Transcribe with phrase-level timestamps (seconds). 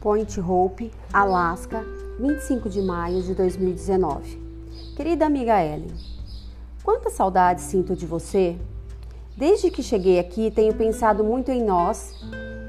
[0.00, 1.84] Point Hope, Alaska,
[2.18, 4.40] 25 de maio de 2019.
[4.96, 5.92] Querida amiga Ellen,
[6.82, 8.56] quanta saudade sinto de você.
[9.36, 12.14] Desde que cheguei aqui, tenho pensado muito em nós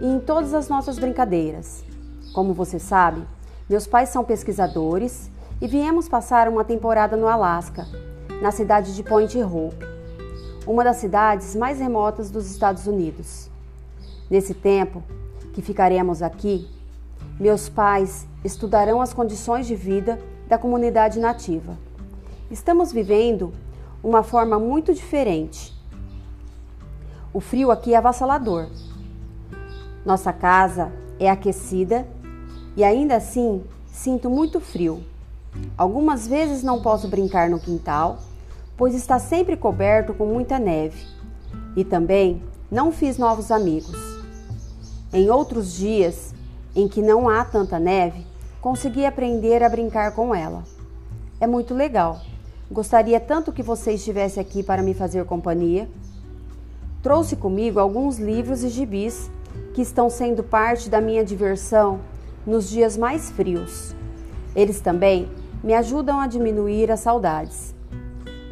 [0.01, 1.85] e em todas as nossas brincadeiras.
[2.33, 3.25] Como você sabe,
[3.69, 7.87] meus pais são pesquisadores e viemos passar uma temporada no Alasca,
[8.41, 9.85] na cidade de Point Hope,
[10.67, 13.49] uma das cidades mais remotas dos Estados Unidos.
[14.29, 15.01] Nesse tempo
[15.53, 16.67] que ficaremos aqui,
[17.41, 21.75] meus pais estudarão as condições de vida da comunidade nativa.
[22.51, 23.51] Estamos vivendo
[24.03, 25.73] uma forma muito diferente.
[27.33, 28.67] O frio aqui é avassalador.
[30.05, 32.07] Nossa casa é aquecida
[32.77, 35.03] e ainda assim sinto muito frio.
[35.75, 38.19] Algumas vezes não posso brincar no quintal,
[38.77, 41.07] pois está sempre coberto com muita neve.
[41.75, 43.97] E também não fiz novos amigos.
[45.11, 46.35] Em outros dias
[46.75, 48.25] em que não há tanta neve,
[48.61, 50.63] consegui aprender a brincar com ela.
[51.39, 52.21] É muito legal.
[52.71, 55.89] Gostaria tanto que você estivesse aqui para me fazer companhia.
[57.03, 59.29] Trouxe comigo alguns livros e gibis
[59.73, 61.99] que estão sendo parte da minha diversão
[62.45, 63.95] nos dias mais frios.
[64.55, 65.29] Eles também
[65.63, 67.75] me ajudam a diminuir as saudades.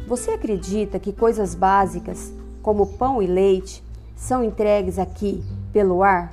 [0.06, 3.82] Você acredita que coisas básicas, como pão e leite,
[4.16, 6.32] são entregues aqui pelo ar?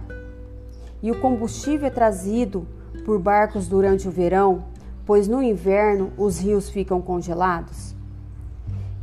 [1.01, 2.67] E o combustível é trazido
[3.05, 4.65] por barcos durante o verão,
[5.05, 7.95] pois no inverno os rios ficam congelados?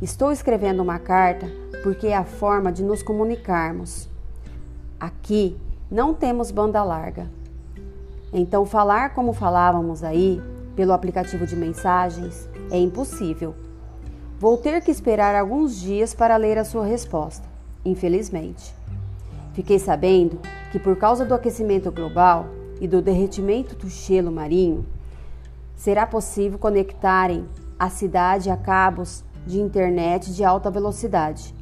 [0.01, 1.47] Estou escrevendo uma carta
[1.81, 4.09] porque é a forma de nos comunicarmos.
[4.99, 5.57] Aqui
[5.89, 7.29] não temos banda larga.
[8.33, 10.41] Então, falar como falávamos aí,
[10.75, 13.55] pelo aplicativo de mensagens, é impossível.
[14.37, 17.47] Vou ter que esperar alguns dias para ler a sua resposta,
[17.85, 18.75] infelizmente.
[19.53, 20.39] Fiquei sabendo
[20.75, 22.47] que, por causa do aquecimento global
[22.81, 24.85] e do derretimento do gelo marinho,
[25.73, 27.45] será possível conectarem
[27.79, 31.55] a cidade a cabos de internet de alta velocidade.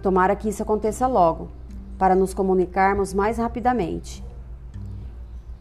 [0.00, 1.50] Tomara que isso aconteça logo,
[1.98, 4.24] para nos comunicarmos mais rapidamente.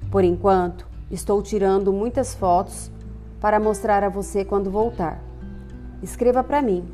[0.10, 2.90] Por enquanto, estou tirando muitas fotos
[3.42, 5.22] para mostrar a você quando voltar.
[6.02, 6.88] Escreva para mim.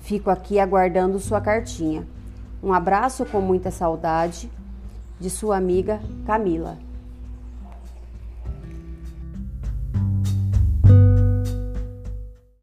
[0.00, 2.04] Fico aqui aguardando sua cartinha.
[2.64, 4.50] Um abraço com muita saudade
[5.20, 6.78] de sua amiga Camila.